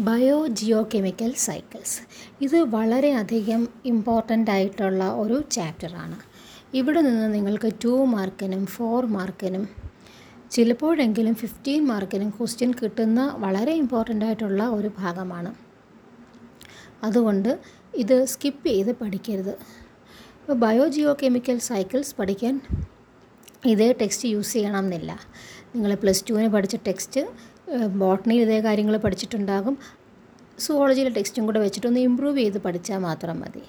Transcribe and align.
Bio 0.00 0.46
Jio 0.46 0.88
chemical 0.94 1.32
cycles. 1.32 2.00
ഇത് 2.40 2.60
വളരെയധികം 2.60 3.68
important 3.84 4.50
ആയിട്ടുള്ള 4.50 5.12
ഒരു 5.12 5.44
ചാപ്റ്ററാണ് 5.50 6.16
ഇവിടെ 6.74 7.00
നിന്ന് 7.00 7.34
നിങ്ങൾക്ക് 7.34 7.72
ടു 7.84 8.04
മാർക്കിനും 8.04 8.66
ഫോർ 8.66 9.06
മാർക്കിനും 9.06 9.68
ചിലപ്പോഴെങ്കിലും 10.50 11.34
ഫിഫ്റ്റീൻ 11.34 11.86
മാർക്കിനും 11.86 12.30
ക്വസ്റ്റ്യൻ 12.30 12.74
കിട്ടുന്ന 12.82 13.34
വളരെ 13.38 13.72
ഇമ്പോർട്ടന്റ് 13.72 14.24
ആയിട്ടുള്ള 14.24 14.68
ഒരു 14.68 14.90
ഭാഗമാണ്. 14.98 15.54
അതുകൊണ്ട് 17.02 17.60
ഇത് 17.94 18.24
സ്കിപ്പ് 18.24 18.66
ചെയ്ത് 18.66 18.92
പഠിക്കരുത്. 18.92 19.58
ഇപ്പോൾ 20.40 20.52
ബയോ 20.52 20.88
ജിയോ 20.88 21.16
കെമിക്കൽ 21.22 21.58
സൈക്കിൾസ് 21.58 22.14
പഠിക്കാൻ 22.16 22.60
ഇതേ 23.66 23.92
ടെക്സ്റ്റ് 23.92 24.28
യൂസ് 24.28 24.52
ചെയ്യണം 24.52 24.78
എന്നില്ല. 24.78 25.20
നിങ്ങൾ 25.74 25.94
പ്ലസ് 25.94 26.24
ടുവിന് 26.30 26.48
പഠിച്ച 26.48 26.76
ടെക്സ്റ്റ് 26.76 27.52
ബോട്ടണിയിൽ 28.02 28.42
ഇതേ 28.46 28.60
കാര്യങ്ങൾ 28.60 28.96
പഠിച്ചിട്ടുണ്ടാകും. 28.96 29.74
സുവോളജിയിലെ 30.64 31.10
ടെക്സ്റ്റും 31.10 31.44
കൂടെ 31.46 31.60
വെച്ചിട്ടൊന്ന് 31.60 32.00
ഇമ്പ്രൂവ് 32.00 32.38
ചെയ്ത് 32.38 32.58
പഠിച്ചാൽ 32.58 32.98
മാത്രം 33.08 33.36
മതി. 33.40 33.62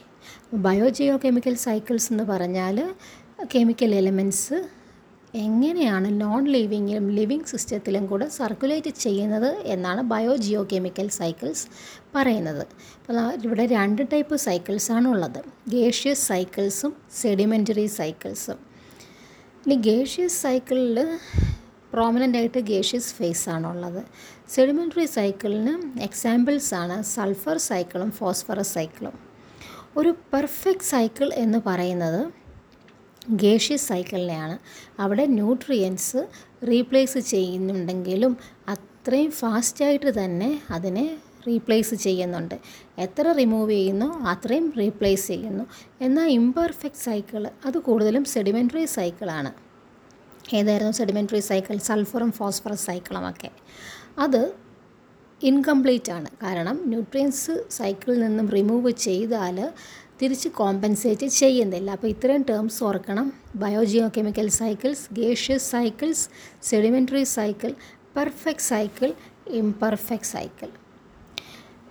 ബയോ 0.65 0.87
ജിയോ 0.97 1.15
കെമിക്കൽ 1.25 1.55
സൈക്കിൾസ് 1.65 2.09
എന്ന് 2.13 2.23
പറഞ്ഞാൽ 2.23 2.77
കെമിക്കൽ 3.53 3.95
എലമെന്റ്സ് 3.95 4.57
എങ്ങനെയാണ് 5.45 6.21
നോൺ 6.21 6.41
ലിവിങ്ങിലും 6.55 7.05
ലിവിങ് 7.17 7.47
സിസ്റ്റത്തിലും 7.51 8.03
കൂടെ 8.05 8.25
സർക്കുലേറ്റ് 8.39 8.89
ചെയ്യുന്നത് 9.05 9.49
എന്നാണ് 9.73 10.01
ബയോ 10.11 10.35
ജിയോ 10.35 10.61
കെമിക്കൽ 10.73 11.07
സൈക്കിൾസ് 11.19 11.65
പറയുന്നത്. 12.15 12.63
അപ്പോൾ 12.97 13.19
ഇവിടെ 13.45 13.65
രണ്ട് 13.65 14.03
ടൈപ്പ് 14.13 14.35
സൈക്കിൾസാണ് 14.47 15.07
ഉള്ളത്. 15.07 15.41
ഗേഷ്യസ് 15.69 16.23
സൈക്കിൾസും 16.27 16.93
സെഡിമെന്ററി 17.21 17.85
സൈക്കിൾസും 17.99 18.59
ഇനി 19.65 19.75
ഗേഷ്യസ് 19.89 20.37
സൈക്കിളിൽ 20.43 20.99
പ്രോമിനന്റ് 21.93 22.37
ആയിട്ട് 22.37 22.59
ഗേഷ്യസ് 22.59 23.13
ഫേസ് 23.13 23.49
ആണുള്ളത്. 23.49 24.03
സെഡിമെന്ററി 24.49 25.05
സൈക്കിളിന് 25.05 25.99
എക്സാമ്പിൾസ് 26.01 26.73
ആണ് 26.73 27.03
സൾഫർ 27.03 27.57
സൈക്കിളും 27.57 28.11
ഫോസ്ഫറസ് 28.11 28.73
സൈക്കിളും. 28.73 29.19
ഒരു 29.97 30.15
പെർഫെക്റ്റ് 30.33 30.83
സൈക്കിൾ 30.83 31.33
എന്ന് 31.33 31.59
പറയുന്നത് 31.65 32.33
ഗേഷ്യസ് 33.29 33.87
സൈക്കിളിനെയാണ്. 33.87 34.59
അവിടെ 35.01 35.25
ന്യൂട്രിയൻസ് 35.25 36.27
റീപ്ലേസ് 36.67 37.17
ചെയ്യുന്നുണ്ടെങ്കിലും 37.17 38.37
അത്രയും 38.67 39.31
ഫാസ്റ്റായിട്ട് 39.31 40.23
തന്നെ 40.23 40.61
അതിനെ 40.69 41.17
റീപ്ലേസ് 41.47 41.95
ചെയ്യുന്നുണ്ട്. 41.95 42.55
എത്ര 42.97 43.31
റിമൂവ് 43.31 43.71
ചെയ്യുന്നു 43.71 44.23
അത്രയും 44.23 44.73
റീപ്ലേസ് 44.77 45.27
ചെയ്യുന്നു. 45.27 45.63
എന്നാൽ 46.01 46.27
ഇംപെർഫെക്റ്റ് 46.29 46.99
സൈക്കിൾ 46.99 47.47
അത് 47.65 47.77
കൂടുതലും 47.77 48.25
സെഡിമെന്ററി 48.25 48.85
സൈക്കിളാണ്. 48.85 49.72
ഏതായിരുന്നു? 50.53 50.93
സെഡിമെന്ററി 50.93 51.39
സൈക്കിൾ 51.39 51.77
സൾഫറും 51.77 52.31
ഫോസ്ഫറസ് 52.31 52.85
സൈക്കിളുമൊക്കെ 52.85 53.51
അത് 54.19 54.55
ഇൻകംപ്ലീറ്റ് 55.41 56.11
ആണ്. 56.11 56.29
കാരണം 56.43 56.79
ന്യൂട്രിയൻസ് 56.85 57.65
സൈക്കിളിൽ 57.69 58.19
നിന്നും 58.19 58.49
റിമൂവ് 58.49 58.91
ചെയ്താൽ 58.91 59.71
തിരിച്ച് 60.21 60.49
കോമ്പൻസേറ്റ് 60.49 61.27
ചെയ്യുന്നില്ല. 61.27 61.91
അപ്പോൾ 61.91 62.07
ഇത്രയും 62.07 62.43
ടേംസ് 62.49 62.83
ഓർക്കണം. 62.83 63.33
Biogeochemical 64.17 64.47
cycles 64.49 65.13
gaseous 65.13 65.71
cycles 65.71 66.29
sedimentary 66.63 67.23
cycle 67.23 67.75
perfect 68.17 68.63
cycle 68.63 69.13
imperfect 69.47 70.27
cycle 70.27 70.69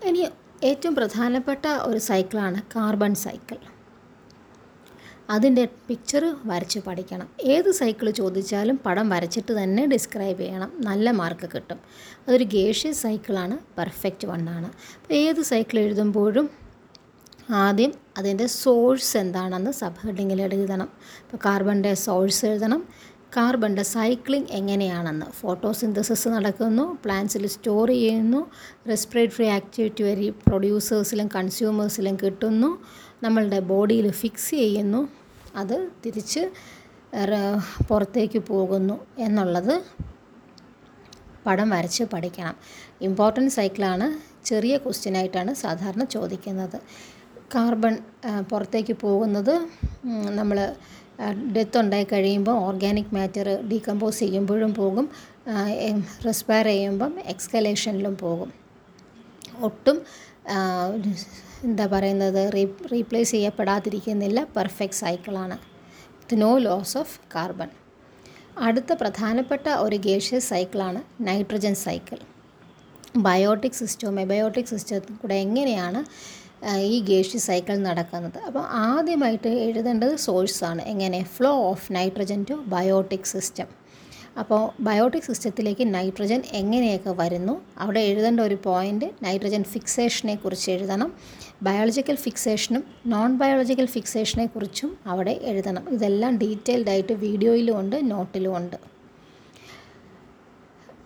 ഇനി 0.09 0.29
ഏറ്റവും 0.65 0.95
പ്രധാനപ്പെട്ട 0.95 1.67
ഒരു 1.67 1.99
സൈക്കിളാണ് 1.99 2.63
കാർബൺ 2.77 3.15
സൈക്കിൾ 3.15 3.72
അതിന്റെ 5.33 5.65
പിക്ചർ 5.89 6.37
വരച്ച് 6.47 6.81
പഠിക്കണം. 6.87 7.29
ഏത് 7.43 7.71
സൈക്കിൾ 7.71 8.11
ചോദിച്ചാലും 8.11 8.81
പടം 8.87 9.09
വരച്ചിട്ട് 9.09 9.63
തന്നെ 9.63 9.87
ഡിസ്ക്രൈബ് 9.87 10.41
ചെയ്യണം. 10.41 10.73
നല്ല 10.81 11.11
മാർക്ക് 11.11 11.51
കിട്ടും. 11.55 11.79
അതൊരു 12.29 12.45
ഗേഷ്യസ് 12.45 13.03
സൈക്കിളാണ് 13.03 13.59
പെർഫെക്റ്റ് 13.79 14.29
വണ്ണാണ് 14.29 14.67
അപ്പോൾ 14.67 15.15
ഏത് 15.15 15.43
സൈക്കിൾ 15.43 15.79
എഴുതുമ്പോഴും 15.79 16.51
ആദ്യം 17.51 17.93
അതിന്റെ 18.19 18.47
സോഴ്സ് 18.47 19.17
എന്താണെന്ന് 19.17 19.71
സബ് 19.71 20.07
ഹെഡിങ്ങിൽ 20.07 20.43
എഴുതണം. 20.43 20.89
ഇപ്പോൾ 21.23 21.39
കാർബണിന്റെ 21.45 21.95
സോഴ്സ് 21.95 22.47
എഴുതണം. 22.47 22.89
കാർബണിന്റെ 23.37 23.83
സൈക്ലിംഗ് 23.83 24.51
എങ്ങനെയാണെന്ന്. 24.51 25.27
ഫോട്ടോസിന്തസിസ് 25.27 26.29
നടക്കുന്നു. 26.29 26.99
പ്ലാന്റ്സിൽ 27.05 27.47
സ്റ്റോർ 27.47 27.89
ചെയ്യുന്നു. 27.89 28.41
റെസ്പിറേറ്ററി 28.89 29.47
ആക്ടിവിറ്റി 29.47 30.03
വഴി 30.03 30.31
പ്രൊഡ്യൂസേഴ്സിലും 30.31 31.29
കൺസ്യൂമേഴ്സിലും 31.37 32.17
കിട്ടുന്നു. 32.23 32.71
നമ്മളുടെ 33.23 33.61
ബോഡിയിൽ 33.61 34.11
ഫിക്സ് 34.11 34.51
ചെയ്യുന്നു. 34.51 35.22
അത് 35.61 35.77
തിരിച്ച് 36.05 36.43
പുറത്തേക്ക് 37.89 38.41
പോകുന്നു 38.51 38.97
എന്നുള്ളത് 39.27 39.75
പടം 41.47 41.69
വരച്ച് 41.75 42.05
പഠിക്കണം. 42.13 42.57
ഇമ്പോർട്ടന്റ് 43.07 43.53
സൈക്കിളാണ് 43.57 44.07
ചെറിയ 44.51 44.75
ക്വസ്റ്റ്യനായിട്ടാണ് 44.85 45.53
സാധാരണ 45.65 46.05
ചോദിക്കുന്നത്. 46.15 46.79
കാർബൺ 47.55 47.95
പുറത്തേക്ക് 48.51 48.95
പോകുന്നത് 49.05 49.55
നമ്മൾ 50.39 50.59
ഡെത്ത് 51.57 51.79
ഉണ്ടായി 51.83 52.07
കഴിയുമ്പോൾ 52.13 52.57
ഓർഗാനിക് 52.69 53.13
മാറ്റർ 53.17 53.49
ഡീകമ്പോസ് 53.71 54.21
ചെയ്യുമ്പോഴും 54.25 54.73
പോകും 54.81 55.07
റെസ്പയർ 56.27 56.67
ചെയ്യുമ്പം 56.73 57.13
എക്സ്കലേഷനിലും 57.33 58.15
പോകും. 58.25 58.51
ഒട്ടും 59.69 59.97
എന്താ 61.67 61.87
പറയുന്നത് 61.87 62.41
റീപ്ലേസ് 62.93 63.31
ചെയ്യപ്പെടാതിരിക്കുന്നില്ല 63.31 64.39
പെർഫെക്റ്റ് 64.57 64.99
സൈക്കിളാണ്. 65.03 65.57
With 66.19 66.37
no 66.43 66.59
loss 66.59 66.99
of 66.99 67.15
carbon. 67.35 67.71
അടുത്ത 68.67 68.93
പ്രധാനപ്പെട്ട 69.01 69.69
ഒരു 69.85 69.97
ഗേഷ്യസ് 69.97 70.49
സൈക്കിളാണ് 70.49 71.03
നൈട്രജൻ 71.29 71.75
സൈക്കിൾ. 71.87 72.19
ബയോട്ടിക് 73.27 73.79
സിസ്റ്റവും 73.81 74.17
എബയോട്ടിക് 74.21 74.71
സിസ്റ്റവും 74.73 75.19
കൂടെ 75.23 75.35
എങ്ങനെയാണ് 75.47 76.01
ഈ 76.95 76.97
ഗേഷ്യസ് 77.11 77.47
സൈക്കിൾ 77.47 77.77
നടക്കുന്നത്? 77.87 78.39
അപ്പോൾ 78.49 78.65
ആദ്യമായിട്ട് 78.89 79.49
എഴുതേണ്ടത് 79.49 80.17
സോഴ്സാണ്. 80.17 80.83
എങ്ങനെ? 80.83 81.21
Flow 81.37 81.53
of 81.71 81.93
nitrogen 81.93 82.47
to 82.51 82.57
biotic 82.75 83.31
system. 83.35 83.82
അപ്പോൾ 84.41 84.83
ബയോട്ടിക് 84.83 85.23
സിസ്റ്റത്തിലേക്ക് 85.23 85.95
നൈട്രജൻ 85.95 86.43
എങ്ങനെയൊക്കെ 86.53 87.11
വരുന്നു? 87.11 87.63
അവിടെ 87.79 88.01
എഴുതേണ്ട 88.01 88.41
ഒരു 88.41 88.59
പോയിന്റ് 88.65 89.05
നൈട്രജൻ 89.23 89.63
ഫിക്സേഷനെ 89.65 90.35
കുറിച്ച് 90.35 90.71
എഴുതണം. 90.71 91.11
ബയോളജിക്കൽ 91.63 92.17
ഫിക്സേഷനും 92.17 92.85
നോൺ 93.07 93.39
ബയോളജിക്കൽ 93.39 93.87
ഫിക്സേഷനെ 93.87 94.47
കുറിച്ചും 94.47 94.99
അവിടെ 95.07 95.41
എഴുതണം. 95.43 95.85
ഇതെല്ലാം 95.89 96.39
ഡീറ്റെയിൽഡ് 96.39 96.89
ആയിട്ട് 96.89 97.13
വീഡിയോയിലും 97.13 97.81
ഉണ്ട് 97.81 98.11
നോട്ടിലും 98.11 98.57
ഉണ്ട്. 98.57 98.77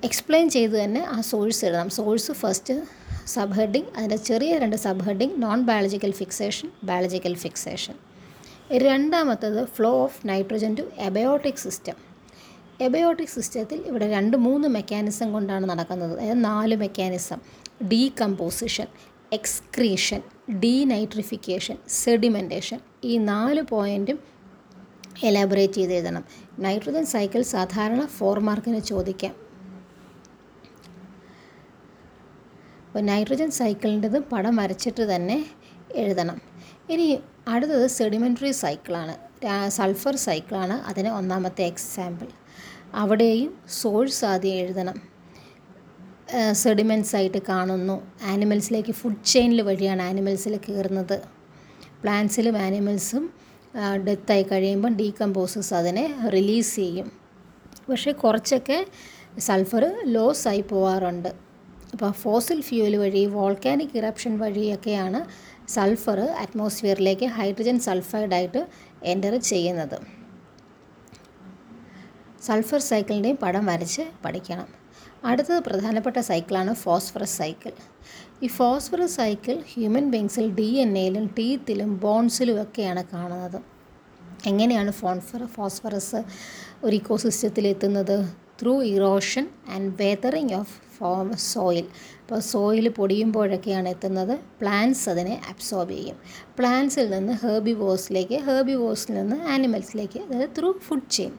എക്സ്പ്ലെയിൻ 0.05 0.51
ചെയ്ത് 0.51 0.85
തന്നെ 0.85 1.05
ആ 1.05 1.21
സോഴ്സ് 1.21 1.65
എഴുതണം. 1.65 1.91
സോഴ്സ് 1.91 2.33
ഫസ്റ്റ് 2.33 2.75
സബ് 3.27 3.53
ഹെഡിങ് 3.53 3.91
അതിന്റെ 3.97 4.17
ചെറിയ 4.17 4.59
രണ്ട് 4.59 4.77
sub 4.77 5.01
heading 5.01 5.43
non 5.43 5.63
biological 5.63 6.11
fixation 6.11 6.71
biological 6.85 7.35
fixation. 7.35 7.95
രണ്ടാമത്തത് 8.73 9.67
flow 9.67 10.03
of 10.03 10.29
nitrogen 10.29 10.75
to 10.75 10.85
abiotic 10.99 11.63
system. 11.67 12.16
Abiotic 12.81 13.29
സിസ്റ്റത്തിൽ 13.29 13.79
ഇവിടെ 13.87 14.11
രണ്ട് 14.11 14.37
മൂന്ന് 14.37 14.69
മെക്കാനിസം 14.69 15.33
കൊണ്ടാണ് 15.33 15.67
നടക്കുന്നത്. 15.71 16.21
അതായത് 16.21 16.45
നാല് 16.45 16.77
mechanism. 16.77 17.39
Decomposition 17.93 18.87
excretion 19.33 20.23
denitrification 20.51 21.77
sedimentation 21.89 22.81
ഈ 23.05 23.19
നാല് 23.19 23.63
പോയിന്റും 23.63 24.19
എലാബറേറ്റ് 25.25 25.73
ചെയ്ത് 25.73 25.93
എഴുതണം. 25.93 26.25
നൈട്രജൻ 26.59 27.07
സൈക്കിൾ 27.07 27.43
സാധാരണ 27.43 28.07
ഫോർ 28.07 28.39
മാർക്കിന് 28.39 28.81
ചോദിക്കാം. 28.81 29.35
അപ്പോൾ 32.87 33.01
നൈട്രജൻ 33.01 33.51
സൈക്കിളിന്റെത് 33.51 34.19
പടം 34.19 34.57
വരച്ചിട്ട് 34.57 35.15
തന്നെ 35.15 35.47
എഴുതണം. 35.95 36.43
ഇനി 36.91 37.19
അടുത്തത് 37.49 37.87
സെഡിമെന്ററി 37.87 38.51
സൈക്കിളാണ്. 38.51 39.15
സൾഫർ 39.69 40.17
സൈക്കിളാണ് 40.17 40.73
അതിന് 40.73 41.09
ഒന്നാമത്തെ 41.09 41.65
എക്സാമ്പിൾ. 41.65 42.27
അവിടെയും 42.95 43.59
സോഴ്സ് 43.81 44.25
ആദ്യം 44.25 44.55
എഴുതണം. 44.55 44.97
സെഡിമെൻസ് 46.53 47.17
ആയിട്ട് 47.17 47.41
കാണുന്നു. 47.49 47.97
ആനിമൽസിലേക്ക് 48.23 48.93
ഫുഡ് 48.93 49.25
ചെയിനിൽ 49.25 49.63
വഴിയാണ് 49.63 50.03
ആനിമൽസിൽ 50.03 50.57
കയറുന്നത്. 50.69 51.17
പ്ലാന്റ്സിലും 52.03 52.57
ആനിമൽസും 52.59 53.31
ഡെത്തായി 54.07 54.45
കഴിയുമ്പം 54.53 54.97
ഡീകമ്പോസസ് 54.97 55.75
അതിനെ 55.75 56.05
റിലീസ് 56.35 56.77
ചെയ്യും. 56.77 57.09
പക്ഷേ 57.89 58.13
കുറച്ചൊക്കെ 58.13 58.87
സൾഫർ 59.39 59.85
ലോസ് 60.05 60.49
ആയി 60.49 60.61
പോവാറുണ്ട്. 60.61 61.29
അപ്പോൾ 61.93 62.11
ഫോസിൽ 62.11 62.61
ഫ്യൂവൽ 62.61 62.97
വഴി 62.97 63.27
വോൾക്കാനിക് 63.27 63.97
ഇറപ്ഷൻ 63.99 64.39
വഴിയൊക്കെയാണ് 64.39 65.21
സൾഫർ 65.69 66.21
അറ്റ്മോസ്ഫിയറിലേക്ക് 66.21 67.27
ഹൈഡ്രജൻ 67.27 67.81
സൾഫൈഡായിട്ട് 67.81 68.67
എന്റർ 69.03 69.37
ചെയ്യുന്നത്. 69.37 69.99
സൾഫർ 72.47 72.81
സൈക്കിളിന്റെയും 72.81 73.37
പടം 73.37 73.67
വരച്ച് 73.67 74.03
പഠിക്കണം. 74.25 74.69
അടുത്തത് 75.25 75.61
പ്രധാനപ്പെട്ട 75.63 76.19
സൈക്കിളാണ് 76.21 76.75
ഫോസ്ഫറസ് 76.75 77.37
സൈക്കിൾ. 77.39 77.73
ഈ 78.43 78.47
ഫോസ്ഫറസ് 78.47 79.17
സൈക്കിൾ 79.17 79.57
ഹ്യൂമൻ 79.75 80.11
ബീങ്സിൽ 80.11 80.47
ഡി 80.55 80.69
എൻ 80.85 80.99
എയിലും 80.99 81.27
ടീത്തിലും 81.39 81.97
ബോൺസിലും 81.97 82.63
ഒക്കെയാണ് 82.63 83.05
കാണുന്നത്. 83.13 83.59
എങ്ങനെയാണ് 84.47 84.91
ഫോൺഫർ 84.91 85.47
ഫോസ്ഫറസ് 85.47 86.21
ഒരു 86.85 86.95
ഇക്കോസിസ്റ്റത്തിൽ 86.97 87.67
എത്തുന്നത്? 87.67 88.17
Through 88.63 88.83
erosion 88.83 89.49
and 89.75 89.95
weathering 90.01 90.55
of 90.55 90.75
form 90.99 91.37
soil. 91.37 91.87
ഇപ്പോൾ 92.21 92.39
സോയിൽ 92.53 92.87
പൊടിയുമ്പോഴൊക്കെയാണ് 92.99 93.89
എത്തുന്നത്. 93.89 94.35
പ്ലാന്റ്സ് 94.61 95.09
അതിനെ 95.09 95.35
അബ്സോർബ് 95.49 95.93
ചെയ്യും. 95.93 96.17
പ്ലാന്റ്സിൽ 96.59 97.11
നിന്ന് 97.11 97.33
ഹേർബിവോഴ്സിലേക്ക് 97.33 98.39
ഹേർബിവോഴ്സിൽ 98.49 99.13
നിന്ന് 99.15 99.37
ആനിമൽസിലേക്ക് 99.55 100.21
അതായത് 100.21 100.55
ത്രൂ 100.59 100.71
ഫുഡ് 100.87 101.11
ചെയിൻ. 101.11 101.35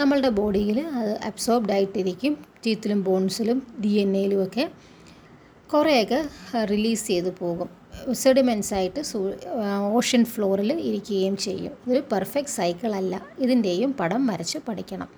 നമ്മളുടെ 0.00 0.28
ബോഡിയിൽ 0.28 0.78
അത് 0.98 1.10
അബ്സോർബ്ഡ് 1.28 1.72
ആയിട്ടിരിക്കും. 1.72 2.34
ടീത്തിലും 2.66 3.00
ബോൺസിലും 3.02 3.58
ഡി 3.82 3.92
എൻ 4.02 4.16
എയിലും 4.16 4.40
ഒക്കെ 4.44 4.64
കുറേയൊക്കെ 5.72 6.20
റിലീസ് 6.70 7.06
ചെയ്ത് 7.06 7.30
പോകും. 7.38 7.68
സെഡിമെൻസ് 8.22 8.74
ആയിട്ട് 8.74 9.00
ഓഷ്യൻ 9.98 10.24
ഫ്ലോറിൽ 10.24 10.72
ഇരിക്കുകയും 10.88 11.36
ചെയ്യും. 11.36 11.72
ഇതൊരു 11.86 12.04
പെർഫെക്റ്റ് 12.12 12.52
സൈക്കിൾ 12.52 12.92
അല്ല. 13.00 13.14
ഇതിന്റെയും 13.38 13.92
പടം 14.00 14.26
വരച്ച് 14.26 14.58
പഠിക്കണം. 14.68 15.08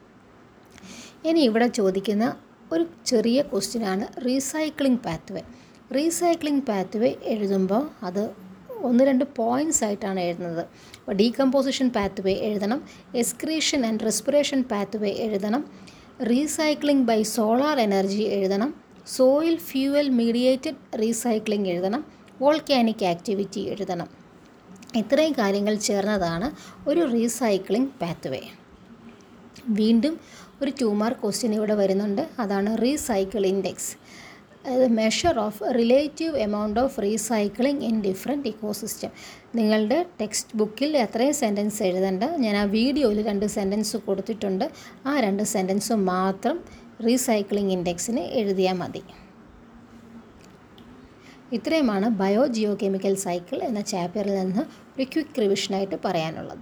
ഇനി 1.28 1.40
ഇവിടെ 1.40 1.66
ചോദിക്കുന്ന 1.66 2.24
ഒരു 2.72 2.84
ചെറിയ 3.06 3.42
ക്വസ്റ്റ്യനാണ് 3.42 4.06
റീസൈക്ലിംഗ് 4.26 5.02
പാത്വേ 5.06 5.42
റീസൈക്ലിംഗ് 5.94 6.64
പാത്വേ 6.68 7.10
എഴുതുമ്പോൾ 7.32 7.90
അത് 8.02 8.24
ഒന്ന് 8.88 9.04
രണ്ട് 9.08 9.24
പോയിന്റ്സ് 9.38 9.82
ആയിട്ടാണ് 9.86 10.20
എഴുതുന്നത്. 10.20 10.64
അപ്പോൾ 10.98 11.16
ഡീകമ്പോസിഷൻ 11.20 11.88
പാത്വേ 11.96 12.34
എഴുതണം. 12.48 12.80
എസ്ക്രീഷൻ 13.22 13.86
ആൻഡ് 13.86 14.04
റെസ്പിറേഷൻ 14.08 14.62
പാത്വേ 14.72 15.12
എഴുതണം. 15.26 15.64
റീസൈക്ലിംഗ് 16.30 17.06
ബൈ 17.10 17.20
സോളാർ 17.36 17.78
എനർജി 17.80 18.24
എഴുതണം. 18.38 18.70
സോയിൽ 19.16 19.56
ഫ്യൂവൽ 19.68 20.06
മീഡിയേറ്റഡ് 20.20 21.00
റീസൈക്ലിംഗ് 21.02 21.68
എഴുതണം. 21.68 22.02
വോൾക്കാനിക് 22.42 23.04
ആക്ടിവിറ്റി 23.04 23.62
എഴുതണം. 23.72 24.08
ഇത്രയും 24.96 25.32
കാര്യങ്ങൾ 25.32 25.74
ചേർന്നതാണ് 25.88 26.48
ഒരു 26.90 27.02
റീസൈക്ലിംഗ് 27.12 27.92
പാത്വേ 28.02 28.40
വീണ്ടും 29.78 30.14
ഒരു 30.62 30.72
ടു 30.80 30.88
മാർക്ക് 31.00 31.20
ക്വസ്റ്റ്യൻ 31.20 31.52
ഇവിടെ 31.54 31.74
വരുന്നുണ്ട്. 31.74 32.22
അതാണ് 32.42 32.70
recycle 32.82 33.42
index 33.46 33.92
measure 34.98 35.38
of 35.38 35.62
relative 35.78 36.36
amount 36.36 36.80
of 36.80 37.02
recycling 37.02 37.84
in 37.88 37.96
different 38.02 38.48
ecosystem 38.52 39.10
നിങ്ങളുടെ 39.58 40.06
ടെക്സ്റ്റ് 40.20 40.56
ബുക്കിൽ 40.60 40.96
എത്രയും 40.96 41.34
സെന്റൻസ് 41.34 41.82
എഴുതേണ്ട. 41.82 42.24
ഞാൻ 42.44 42.56
ആ 42.56 42.64
വീഡിയോയിൽ 42.64 43.26
രണ്ട് 43.26 43.46
സെന്റൻസ് 43.46 43.96
കൊടുത്തിട്ടുണ്ട്. 43.96 44.64
ആ 45.06 45.14
രണ്ട് 45.26 45.42
സെന്റൻസ് 45.42 45.92
മാത്രം 45.92 46.58
റീസൈക്ലിംഗ് 47.08 47.72
ഇൻഡെക്സിന് 47.72 48.24
എഴുതിയാൽ 48.40 48.76
മതി. 48.82 49.04
ഇത്രയുമാണ് 51.56 52.06
ബയോ 52.20 52.46
ജിയോ 52.46 52.74
കെമിക്കൽ 52.82 53.14
സൈക്കിൾ 53.24 53.58
എന്ന 53.62 53.80
ചാപ്റ്ററിൽ 53.80 54.36
നിന്ന് 54.38 54.62
ഒരു 54.94 55.04
ക്വിക്ക് 55.12 55.40
റിവിഷനായിട്ട് 55.42 55.96
പറയാനുള്ളത്. 56.04 56.52